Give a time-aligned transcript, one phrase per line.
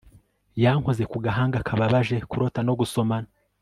[0.63, 3.29] yankoze ku gahanga kababaje, kurota no gusomana